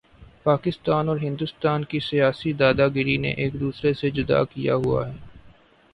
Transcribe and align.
پاکستان 0.43 1.09
اور 1.09 1.17
ہندوستان 1.17 1.83
کی 1.85 1.99
سیاسی 2.01 2.53
دادا 2.53 2.87
گری 2.87 3.17
نے 3.17 3.31
ایک 3.33 3.59
دوسرے 3.59 3.93
سے 3.93 4.09
جدا 4.11 4.43
کیا 4.45 4.75
ہوا 4.77 5.07
ہے 5.07 5.17